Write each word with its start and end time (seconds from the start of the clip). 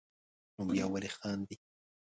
نو 0.55 0.61
بیا 0.69 0.85
ولې 0.91 1.09
خاندې. 1.17 1.55